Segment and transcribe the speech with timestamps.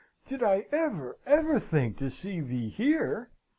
[0.25, 3.29] Did I ever, ever think to see thee here?"